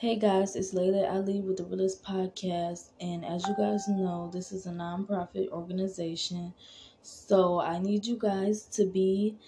Hey 0.00 0.14
guys, 0.14 0.54
it's 0.54 0.72
Layla 0.72 1.12
Ali 1.12 1.40
with 1.40 1.56
the 1.56 1.64
Realist 1.64 2.04
Podcast, 2.04 2.90
and 3.00 3.24
as 3.24 3.44
you 3.48 3.56
guys 3.56 3.88
know, 3.88 4.30
this 4.32 4.52
is 4.52 4.64
a 4.66 4.70
nonprofit 4.70 5.48
organization. 5.48 6.54
So 7.02 7.58
I 7.58 7.80
need 7.80 8.06
you 8.06 8.16
guys 8.16 8.62
to 8.76 8.86
be 8.86 9.38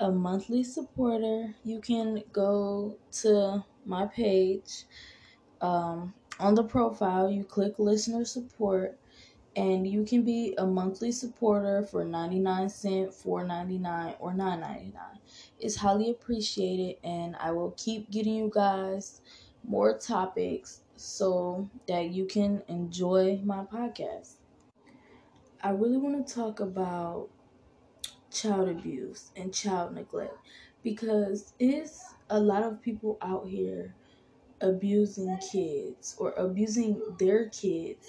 a 0.00 0.10
monthly 0.10 0.64
supporter. 0.64 1.54
You 1.62 1.78
can 1.78 2.24
go 2.32 2.98
to 3.22 3.64
my 3.86 4.06
page. 4.06 4.82
Um, 5.60 6.12
on 6.40 6.56
the 6.56 6.64
profile, 6.64 7.30
you 7.30 7.44
click 7.44 7.78
listener 7.78 8.24
support, 8.24 8.98
and 9.54 9.86
you 9.86 10.02
can 10.02 10.24
be 10.24 10.56
a 10.58 10.66
monthly 10.66 11.12
supporter 11.12 11.86
for 11.88 12.04
99 12.04 12.68
cent, 12.68 13.10
4.99 13.10 14.16
or 14.18 14.32
9.99. 14.32 14.92
It's 15.60 15.76
highly 15.76 16.10
appreciated, 16.10 16.96
and 17.04 17.36
I 17.36 17.52
will 17.52 17.74
keep 17.76 18.10
getting 18.10 18.34
you 18.34 18.50
guys 18.52 19.20
more 19.64 19.98
topics 19.98 20.82
so 20.96 21.70
that 21.86 22.10
you 22.10 22.26
can 22.26 22.62
enjoy 22.68 23.40
my 23.44 23.64
podcast. 23.64 24.34
I 25.62 25.70
really 25.70 25.96
want 25.96 26.26
to 26.26 26.34
talk 26.34 26.60
about 26.60 27.30
child 28.30 28.68
abuse 28.68 29.30
and 29.36 29.52
child 29.52 29.94
neglect 29.94 30.34
because 30.82 31.52
it's 31.58 32.14
a 32.28 32.40
lot 32.40 32.62
of 32.62 32.80
people 32.80 33.18
out 33.20 33.48
here 33.48 33.94
abusing 34.60 35.38
kids 35.38 36.16
or 36.18 36.32
abusing 36.32 37.02
their 37.18 37.48
kids 37.50 38.08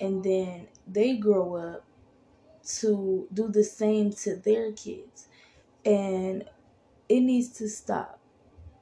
and 0.00 0.24
then 0.24 0.68
they 0.86 1.16
grow 1.16 1.56
up 1.56 1.84
to 2.64 3.28
do 3.32 3.48
the 3.48 3.64
same 3.64 4.12
to 4.12 4.36
their 4.36 4.72
kids 4.72 5.28
and 5.84 6.48
it 7.08 7.20
needs 7.20 7.50
to 7.50 7.68
stop 7.68 8.21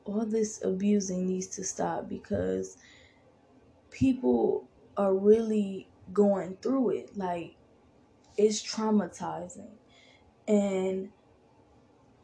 all 0.04 0.24
this 0.24 0.62
abusing 0.64 1.26
needs 1.26 1.46
to 1.48 1.64
stop 1.64 2.08
because 2.08 2.76
people 3.90 4.68
are 4.96 5.14
really 5.14 5.88
going 6.12 6.56
through 6.62 6.90
it. 6.90 7.16
Like, 7.16 7.56
it's 8.36 8.62
traumatizing. 8.62 9.70
And 10.48 11.10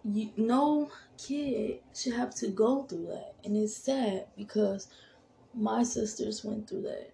you, 0.05 0.31
no 0.37 0.91
kid 1.19 1.81
should 1.95 2.15
have 2.15 2.35
to 2.37 2.49
go 2.49 2.85
through 2.85 3.07
that. 3.07 3.35
And 3.45 3.57
it's 3.57 3.77
sad 3.77 4.27
because 4.37 4.89
my 5.55 5.83
sisters 5.83 6.45
went 6.45 6.69
through 6.69 6.83
that. 6.83 7.13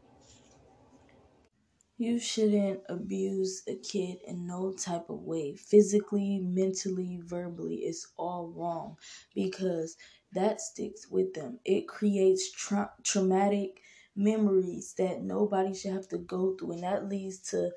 You 1.99 2.19
shouldn't 2.19 2.81
abuse 2.89 3.63
a 3.69 3.77
kid 3.77 4.19
in 4.27 4.47
no 4.47 4.73
type 4.73 5.09
of 5.09 5.23
way. 5.23 5.55
Physically, 5.55 6.41
mentally, 6.41 7.21
verbally, 7.23 7.77
it's 7.77 8.09
all 8.17 8.49
wrong 8.49 8.97
because 9.35 9.97
that 10.33 10.61
sticks 10.61 11.09
with 11.11 11.35
them. 11.35 11.61
It 11.65 11.89
creates 11.89 12.51
tra- 12.51 12.95
traumatic 13.03 13.83
memories 14.15 14.95
that 14.95 15.23
nobody 15.23 15.75
should 15.75 15.93
have 15.93 16.09
to 16.09 16.19
go 16.19 16.57
through, 16.57 16.73
and 16.73 16.83
that 16.83 17.09
leads 17.09 17.39
to 17.51 17.73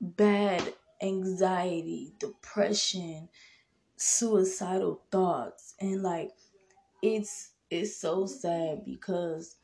bad 0.00 0.74
anxiety, 1.00 2.14
depression, 2.18 3.28
suicidal 3.96 5.04
thoughts, 5.10 5.74
and 5.80 6.02
like 6.02 6.32
it's 7.02 7.54
it's 7.70 7.96
so 7.96 8.26
sad 8.26 8.84
because 8.84 9.58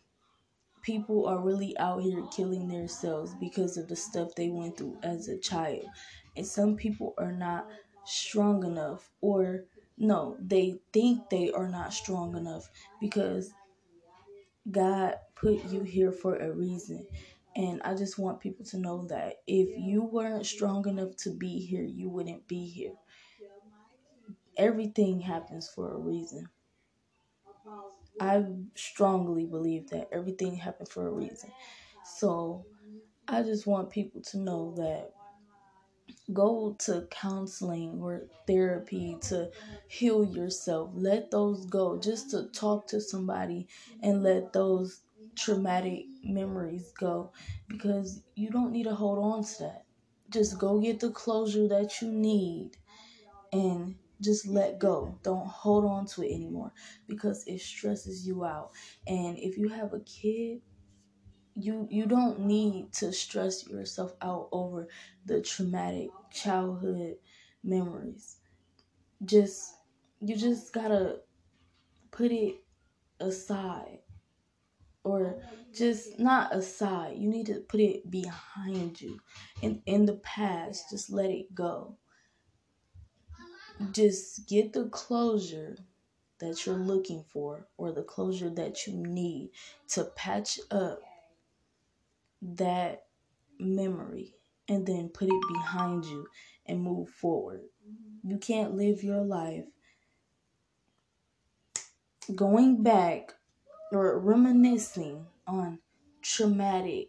people 0.83 1.27
are 1.27 1.41
really 1.45 1.77
out 1.79 2.03
here 2.03 2.27
killing 2.33 2.69
themselves 2.69 3.35
because 3.37 3.77
of 3.77 3.89
the 3.89 3.97
stuff 3.97 4.35
they 4.37 4.51
went 4.51 4.77
through 4.79 4.99
as 5.03 5.29
a 5.29 5.39
child. 5.39 5.87
And 6.37 6.47
some 6.47 6.77
people 6.77 7.15
are 7.19 7.33
not 7.33 7.69
strong 8.05 8.65
enough 8.65 9.11
or 9.21 9.67
no, 9.99 10.37
they 10.41 10.81
think 10.93 11.31
they 11.31 11.51
are 11.51 11.69
not 11.69 11.93
strong 11.93 12.37
enough 12.37 12.69
because 13.01 13.53
God 14.71 15.17
put 15.35 15.65
you 15.65 15.83
here 15.83 16.13
for 16.13 16.37
a 16.37 16.53
reason. 16.53 17.07
And 17.57 17.83
I 17.83 17.95
just 17.95 18.19
want 18.19 18.41
people 18.41 18.65
to 18.67 18.79
know 18.79 19.07
that 19.09 19.43
if 19.47 19.69
you 19.77 20.03
weren't 20.03 20.47
strong 20.47 20.87
enough 20.89 21.17
to 21.19 21.31
be 21.31 21.59
here, 21.61 21.83
you 21.85 22.09
wouldn't 22.09 22.47
be 22.47 22.67
here. 22.69 22.95
Everything 24.59 25.21
happens 25.21 25.69
for 25.69 25.93
a 25.93 25.99
reason. 25.99 26.49
I 28.21 28.45
strongly 28.75 29.47
believe 29.47 29.91
that 29.91 30.09
everything 30.13 30.57
happened 30.57 30.89
for 30.89 31.07
a 31.07 31.13
reason. 31.13 31.51
So 32.05 32.67
I 33.29 33.43
just 33.43 33.67
want 33.67 33.91
people 33.91 34.23
to 34.23 34.39
know 34.39 34.75
that 34.77 35.13
go 36.33 36.77
to 36.81 37.07
counseling 37.11 38.01
or 38.03 38.23
therapy 38.47 39.17
to 39.23 39.51
heal 39.89 40.25
yourself. 40.25 40.91
Let 40.95 41.31
those 41.31 41.67
go. 41.67 41.99
Just 41.99 42.31
to 42.31 42.45
talk 42.49 42.87
to 42.89 43.01
somebody 43.01 43.69
and 44.03 44.23
let 44.23 44.53
those 44.53 45.01
traumatic 45.37 46.05
memories 46.25 46.93
go 46.99 47.33
because 47.69 48.23
you 48.35 48.51
don't 48.51 48.73
need 48.73 48.85
to 48.85 48.95
hold 48.95 49.19
on 49.19 49.45
to 49.45 49.59
that. 49.61 49.85
Just 50.31 50.59
go 50.59 50.81
get 50.81 51.01
the 51.01 51.11
closure 51.11 51.69
that 51.69 52.03
you 52.03 52.11
need 52.11 52.77
and 53.53 53.95
just 54.21 54.47
let 54.47 54.79
go. 54.79 55.19
Don't 55.23 55.47
hold 55.47 55.85
on 55.85 56.07
to 56.07 56.23
it 56.23 56.35
anymore 56.35 56.73
because 57.07 57.45
it 57.47 57.61
stresses 57.61 58.27
you 58.27 58.45
out. 58.45 58.73
And 59.07 59.39
if 59.39 59.57
you 59.57 59.69
have 59.69 59.95
a 59.95 60.01
kid, 60.01 60.61
you 61.59 61.87
you 61.91 62.07
don't 62.07 62.41
need 62.41 62.93
to 62.95 63.13
stress 63.13 63.67
yourself 63.69 64.15
out 64.23 64.49
over 64.53 64.89
the 65.25 65.43
traumatic 65.43 66.11
childhood 66.33 67.19
memories. 67.63 68.41
Just 69.25 69.77
you 70.21 70.37
just 70.37 70.73
got 70.73 70.89
to 70.89 71.23
put 72.11 72.33
it 72.33 72.65
aside 73.21 74.01
or 75.05 75.43
just 75.73 76.19
not 76.19 76.55
aside. 76.55 77.19
You 77.19 77.29
need 77.29 77.47
to 77.47 77.61
put 77.61 77.81
it 77.81 78.11
behind 78.11 79.01
you. 79.01 79.21
And 79.63 79.83
in 79.87 80.07
the 80.07 80.17
past, 80.17 80.91
just 80.91 81.11
let 81.11 81.31
it 81.31 81.55
go 81.55 81.99
just 83.93 84.49
get 84.49 84.73
the 84.73 84.89
closure 84.89 85.77
that 86.39 86.65
you're 86.65 86.77
looking 86.77 87.25
for 87.25 87.69
or 87.77 87.93
the 87.93 88.03
closure 88.03 88.51
that 88.51 88.87
you 88.87 88.95
need 88.97 89.51
to 89.89 90.05
patch 90.05 90.61
up 90.71 91.01
that 92.43 93.05
memory 93.59 94.35
and 94.69 94.87
then 94.87 95.09
put 95.09 95.29
it 95.29 95.43
behind 95.53 96.05
you 96.05 96.27
and 96.67 96.83
move 96.83 97.09
forward. 97.09 97.63
You 98.23 98.39
can't 98.39 98.77
live 98.77 99.03
your 99.03 99.23
life 99.23 99.65
going 102.35 102.83
back 102.83 103.35
or 103.93 104.19
reminiscing 104.19 105.27
on 105.47 105.79
traumatic 106.23 107.09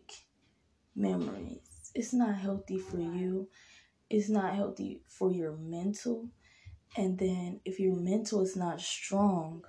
memories. 0.95 1.91
It's 1.94 2.13
not 2.13 2.35
healthy 2.35 2.79
for 2.79 3.00
you. 3.00 3.50
It's 4.09 4.29
not 4.29 4.56
healthy 4.56 5.01
for 5.07 5.31
your 5.31 5.57
mental. 5.57 6.29
And 6.95 7.18
then 7.18 7.59
if 7.66 7.79
your 7.79 7.95
mental 7.95 8.41
is 8.41 8.56
not 8.56 8.81
strong, 8.81 9.63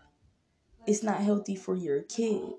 it's 0.87 1.03
not 1.03 1.21
healthy 1.21 1.57
for 1.57 1.75
your 1.77 2.03
kid. 2.03 2.55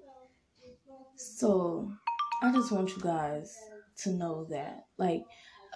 So 1.16 1.94
I 2.42 2.52
just 2.52 2.72
want 2.72 2.96
you 2.96 3.02
guys 3.02 3.56
to 3.98 4.12
know 4.12 4.46
that. 4.46 4.86
Like 4.98 5.26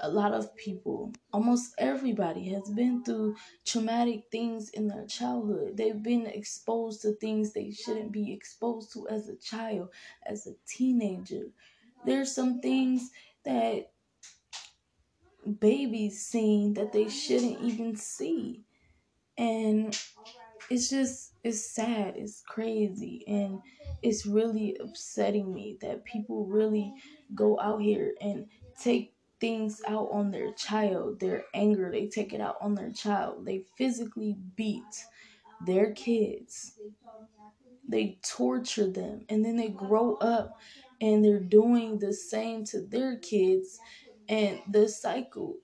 a 0.02 0.10
lot 0.10 0.34
of 0.34 0.56
people, 0.56 1.14
almost 1.32 1.76
everybody 1.78 2.50
has 2.50 2.70
been 2.70 3.04
through 3.04 3.36
traumatic 3.66 4.24
things 4.32 4.70
in 4.70 4.88
their 4.88 5.06
childhood. 5.06 5.78
They've 5.78 6.02
been 6.02 6.26
exposed 6.26 7.04
to 7.04 7.14
things 7.14 7.54
they 7.54 7.72
shouldn't 7.72 8.12
be 8.12 8.34
exposed 8.34 8.94
to 8.94 9.08
as 9.08 9.30
a 9.30 9.36
child, 9.36 9.90
as 10.26 10.48
a 10.48 10.56
teenager. 10.68 11.46
There's 12.04 12.34
some 12.34 12.62
things 12.62 13.12
that 13.46 13.92
babies 15.60 16.26
seen 16.26 16.74
that 16.74 16.92
they 16.92 17.08
shouldn't 17.08 17.62
even 17.62 17.96
see 17.96 18.64
and 19.38 19.98
it's 20.70 20.90
just 20.90 21.34
it's 21.44 21.66
sad 21.74 22.16
it's 22.18 22.42
crazy 22.48 23.24
and 23.28 23.60
it's 24.02 24.26
really 24.26 24.76
upsetting 24.80 25.54
me 25.54 25.78
that 25.82 26.06
people 26.06 26.46
really 26.46 26.94
go 27.34 27.60
out 27.60 27.82
here 27.82 28.14
and 28.22 28.48
take 28.80 29.14
things 29.40 29.82
out 29.88 30.10
on 30.12 30.32
their 30.32 30.52
child 30.54 31.20
their 31.20 31.44
anger 31.54 31.92
they 31.92 32.08
take 32.08 32.34
it 32.34 32.42
out 32.42 32.56
on 32.62 32.76
their 32.76 32.92
child 32.92 33.46
they 33.46 33.64
physically 33.78 34.36
beat 34.56 35.06
their 35.62 35.92
kids. 35.94 36.74
They 37.88 38.18
torture 38.24 38.88
them 38.88 39.26
and 39.30 39.46
then 39.46 39.56
they 39.58 39.70
grow 39.70 40.16
up 40.16 40.58
and 41.02 41.24
they're 41.24 41.40
doing 41.40 42.00
the 42.00 42.14
same 42.14 42.64
to 42.66 42.82
their 42.82 43.18
kids 43.18 43.80
and 44.28 44.60
the 44.68 44.88
cycle 44.90 45.58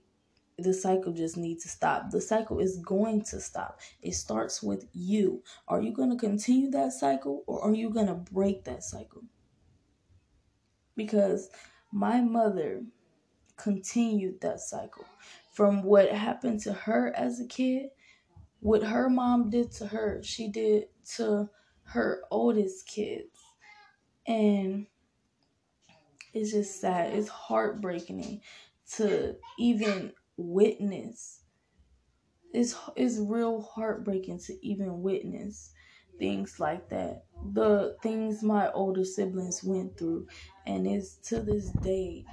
the 0.63 0.73
cycle 0.73 1.13
just 1.13 1.37
needs 1.37 1.63
to 1.63 1.69
stop. 1.69 2.11
The 2.11 2.21
cycle 2.21 2.59
is 2.59 2.77
going 2.77 3.23
to 3.25 3.39
stop. 3.39 3.79
It 4.01 4.13
starts 4.13 4.61
with 4.61 4.85
you. 4.93 5.43
Are 5.67 5.81
you 5.81 5.91
going 5.91 6.09
to 6.09 6.17
continue 6.17 6.71
that 6.71 6.93
cycle 6.93 7.43
or 7.47 7.63
are 7.63 7.73
you 7.73 7.89
going 7.89 8.07
to 8.07 8.13
break 8.13 8.63
that 8.65 8.83
cycle? 8.83 9.23
Because 10.95 11.49
my 11.91 12.21
mother 12.21 12.83
continued 13.57 14.41
that 14.41 14.59
cycle 14.59 15.05
from 15.53 15.83
what 15.83 16.09
happened 16.11 16.59
to 16.61 16.73
her 16.73 17.13
as 17.15 17.39
a 17.39 17.45
kid, 17.45 17.89
what 18.59 18.83
her 18.83 19.09
mom 19.09 19.49
did 19.49 19.71
to 19.73 19.87
her, 19.87 20.21
she 20.23 20.47
did 20.47 20.85
to 21.15 21.49
her 21.83 22.21
oldest 22.31 22.87
kids. 22.87 23.37
And 24.27 24.87
it's 26.33 26.51
just 26.51 26.79
sad. 26.79 27.13
It's 27.13 27.27
heartbreaking 27.27 28.41
to 28.93 29.35
even 29.59 30.13
witness. 30.41 31.43
It's 32.53 32.75
it's 32.95 33.17
real 33.17 33.61
heartbreaking 33.61 34.39
to 34.39 34.65
even 34.65 35.01
witness 35.01 35.73
things 36.19 36.59
like 36.59 36.89
that. 36.89 37.25
The 37.53 37.97
things 38.03 38.43
my 38.43 38.71
older 38.71 39.05
siblings 39.05 39.63
went 39.63 39.97
through, 39.97 40.27
and 40.65 40.85
it's 40.85 41.15
to 41.29 41.41
this 41.41 41.71
day, 41.71 42.25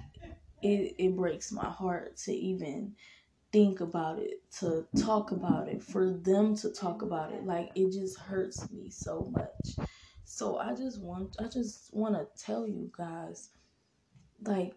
it 0.63 0.97
it 0.99 1.17
breaks 1.17 1.53
my 1.53 1.71
heart 1.71 2.17
to 2.19 2.33
even 2.35 2.97
think 3.53 3.81
about 3.81 4.19
it, 4.21 4.51
to 4.61 4.87
talk 4.97 5.33
about 5.33 5.69
it, 5.69 5.83
for 5.83 6.13
them 6.13 6.57
to 6.57 6.73
talk 6.73 7.03
about 7.03 7.33
it. 7.33 7.45
Like 7.45 7.71
it 7.77 7.93
just 7.93 8.19
hurts 8.19 8.71
me 8.71 8.91
so 8.91 9.27
much. 9.27 9.79
So 10.25 10.59
I 10.59 10.75
just 10.75 11.01
want 11.03 11.37
I 11.41 11.49
just 11.49 11.95
want 11.95 12.15
to 12.17 12.45
tell 12.45 12.67
you 12.69 12.91
guys 12.97 13.51
like 14.43 14.75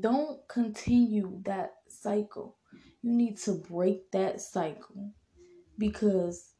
don't 0.00 0.46
continue 0.48 1.40
that 1.44 1.76
cycle. 1.88 2.58
You 3.02 3.12
need 3.12 3.36
to 3.40 3.52
break 3.52 4.10
that 4.12 4.40
cycle 4.40 5.12
because 5.78 6.54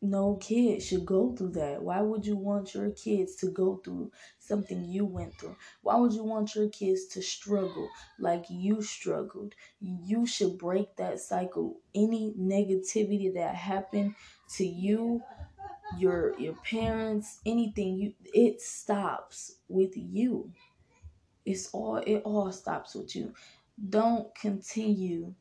no 0.00 0.36
kid 0.36 0.80
should 0.80 1.04
go 1.04 1.34
through 1.34 1.50
that. 1.50 1.82
Why 1.82 2.00
would 2.00 2.24
you 2.24 2.36
want 2.36 2.72
your 2.72 2.90
kids 2.90 3.34
to 3.36 3.50
go 3.50 3.80
through 3.84 4.12
something 4.38 4.84
you 4.84 5.04
went 5.04 5.34
through? 5.34 5.56
Why 5.82 5.96
would 5.96 6.12
you 6.12 6.22
want 6.22 6.54
your 6.54 6.68
kids 6.68 7.06
to 7.08 7.22
struggle 7.22 7.88
like 8.20 8.44
you 8.48 8.80
struggled? 8.80 9.54
You 9.80 10.24
should 10.24 10.56
break 10.56 10.96
that 10.96 11.18
cycle. 11.18 11.80
Any 11.94 12.32
negativity 12.38 13.34
that 13.34 13.56
happened 13.56 14.14
to 14.56 14.64
you, 14.64 15.22
your 15.98 16.38
your 16.38 16.54
parents, 16.54 17.40
anything 17.46 17.96
you 17.98 18.14
it 18.34 18.60
stops 18.60 19.56
with 19.68 19.92
you. 19.96 20.52
It's 21.44 21.70
all 21.72 21.96
it 21.96 22.22
all 22.24 22.52
stops 22.52 22.94
with 22.94 23.16
you. 23.16 23.34
Don't 23.88 24.34
continue 24.34 25.34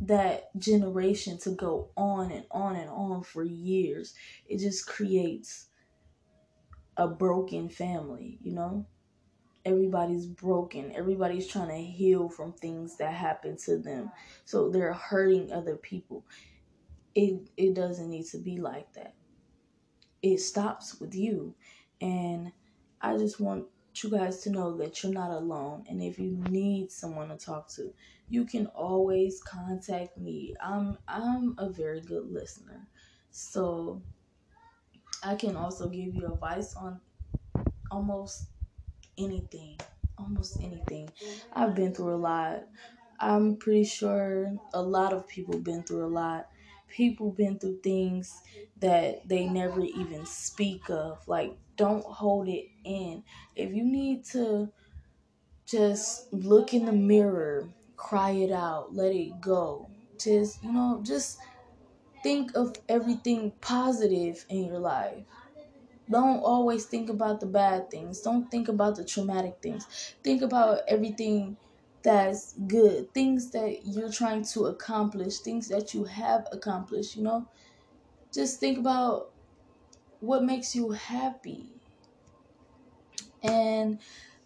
that 0.00 0.56
generation 0.58 1.38
to 1.38 1.50
go 1.50 1.90
on 1.96 2.30
and 2.30 2.44
on 2.50 2.76
and 2.76 2.90
on 2.90 3.22
for 3.22 3.42
years. 3.42 4.14
It 4.46 4.58
just 4.58 4.86
creates 4.86 5.68
a 6.96 7.08
broken 7.08 7.68
family, 7.68 8.38
you 8.42 8.52
know? 8.52 8.86
Everybody's 9.64 10.26
broken. 10.26 10.92
Everybody's 10.94 11.46
trying 11.46 11.68
to 11.68 11.82
heal 11.82 12.28
from 12.28 12.52
things 12.52 12.98
that 12.98 13.14
happened 13.14 13.58
to 13.60 13.78
them. 13.78 14.10
So 14.44 14.68
they're 14.68 14.92
hurting 14.92 15.52
other 15.52 15.76
people. 15.76 16.26
It 17.14 17.48
it 17.56 17.74
doesn't 17.74 18.10
need 18.10 18.26
to 18.26 18.38
be 18.38 18.58
like 18.58 18.92
that. 18.92 19.14
It 20.20 20.40
stops 20.40 21.00
with 21.00 21.14
you. 21.14 21.54
And 22.00 22.52
I 23.00 23.16
just 23.16 23.40
want 23.40 23.66
you 24.02 24.10
guys 24.10 24.40
to 24.42 24.50
know 24.50 24.76
that 24.78 25.02
you're 25.02 25.12
not 25.12 25.30
alone. 25.30 25.84
And 25.88 26.02
if 26.02 26.18
you 26.18 26.36
need 26.48 26.90
someone 26.90 27.28
to 27.28 27.36
talk 27.36 27.68
to, 27.76 27.92
you 28.28 28.44
can 28.44 28.66
always 28.66 29.42
contact 29.42 30.16
me. 30.18 30.54
I'm 30.62 30.98
I'm 31.06 31.54
a 31.58 31.68
very 31.68 32.00
good 32.00 32.30
listener. 32.30 32.88
So 33.30 34.02
I 35.22 35.34
can 35.36 35.56
also 35.56 35.88
give 35.88 36.14
you 36.14 36.32
advice 36.32 36.74
on 36.76 37.00
almost 37.90 38.48
anything. 39.18 39.78
Almost 40.18 40.58
anything. 40.60 41.10
I've 41.52 41.74
been 41.74 41.94
through 41.94 42.14
a 42.14 42.16
lot. 42.16 42.64
I'm 43.20 43.56
pretty 43.56 43.84
sure 43.84 44.58
a 44.72 44.82
lot 44.82 45.12
of 45.12 45.28
people 45.28 45.58
been 45.60 45.82
through 45.82 46.06
a 46.06 46.08
lot. 46.08 46.48
People 46.94 47.32
been 47.32 47.58
through 47.58 47.80
things 47.82 48.40
that 48.78 49.28
they 49.28 49.46
never 49.48 49.82
even 49.82 50.26
speak 50.26 50.90
of. 50.90 51.26
Like 51.28 51.58
don't 51.76 52.04
hold 52.04 52.48
it 52.48 52.66
in. 52.84 53.24
If 53.56 53.72
you 53.74 53.84
need 53.84 54.24
to 54.26 54.72
just 55.66 56.32
look 56.32 56.74
in 56.74 56.86
the 56.86 56.92
mirror, 56.92 57.74
cry 57.96 58.30
it 58.30 58.52
out, 58.52 58.94
let 58.94 59.12
it 59.14 59.40
go. 59.40 59.90
Just, 60.18 60.62
you 60.62 60.72
know, 60.72 61.02
just 61.04 61.38
think 62.22 62.56
of 62.56 62.76
everything 62.88 63.52
positive 63.60 64.44
in 64.48 64.64
your 64.66 64.80
life. 64.80 65.26
Don't 66.10 66.40
always 66.42 66.86
think 66.86 67.10
about 67.10 67.40
the 67.40 67.46
bad 67.46 67.90
things. 67.90 68.20
Don't 68.20 68.50
think 68.50 68.68
about 68.68 68.96
the 68.96 69.04
traumatic 69.04 69.58
things. 69.62 69.86
Think 70.22 70.42
about 70.42 70.82
everything 70.88 71.58
that's 72.04 72.52
good, 72.68 73.12
things 73.14 73.50
that 73.52 73.86
you're 73.86 74.12
trying 74.12 74.44
to 74.44 74.66
accomplish, 74.66 75.38
things 75.38 75.68
that 75.68 75.94
you 75.94 76.04
have 76.04 76.46
accomplished, 76.52 77.16
you 77.16 77.22
know? 77.22 77.48
Just 78.32 78.60
think 78.60 78.78
about 78.78 79.30
what 80.20 80.44
makes 80.44 80.76
you 80.76 80.90
happy. 80.90 81.66
And 83.42 83.98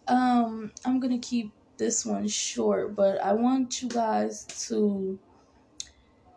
um, 0.07 0.71
I'm 0.85 1.01
gonna 1.01 1.19
keep 1.19 1.53
this 1.79 2.07
one 2.07 2.29
short, 2.29 2.95
but 2.95 3.21
I 3.21 3.33
want 3.33 3.83
you 3.83 3.89
guys 3.89 4.45
to 4.69 5.19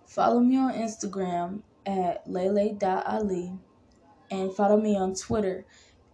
follow 0.07 0.39
me 0.39 0.57
on 0.57 0.73
Instagram 0.73 1.61
at 1.85 2.27
lele.ali 2.27 3.53
and 4.31 4.53
follow 4.53 4.79
me 4.81 4.97
on 4.97 5.13
Twitter 5.13 5.65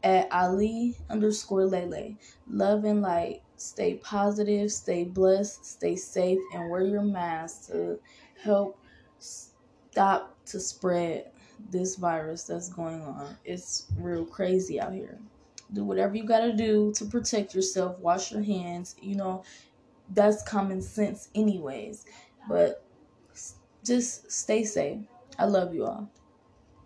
at 0.04 0.32
Ali 0.32 0.98
underscore 1.10 1.66
Lele. 1.66 2.18
Love 2.50 2.84
and 2.86 3.02
light. 3.02 3.42
Stay 3.58 3.96
positive, 3.96 4.72
stay 4.72 5.04
blessed, 5.04 5.66
stay 5.66 5.96
safe, 5.96 6.40
and 6.54 6.70
wear 6.70 6.82
your 6.82 7.02
mask 7.02 7.68
to 7.68 8.00
help 8.44 8.80
stop 9.20 10.38
to 10.46 10.60
spread 10.60 11.32
this 11.72 11.96
virus 11.96 12.44
that's 12.44 12.70
going 12.70 13.02
on. 13.02 13.36
It's 13.44 13.88
real 13.98 14.26
crazy 14.26 14.80
out 14.80 14.94
here 14.94 15.20
do 15.74 15.84
whatever 15.84 16.16
you 16.16 16.24
got 16.24 16.40
to 16.40 16.54
do 16.54 16.92
to 16.96 17.06
protect 17.06 17.54
yourself 17.54 17.98
wash 18.00 18.32
your 18.32 18.42
hands 18.42 18.96
you 19.02 19.16
know 19.16 19.44
that's 20.14 20.44
common 20.44 20.82
sense 20.82 21.30
anyways 21.36 22.06
but 22.48 22.84
just 23.84 24.32
stay 24.32 24.64
safe 24.64 25.00
i 25.38 25.46
love 25.46 25.74
you 25.74 25.86
all 25.86 26.10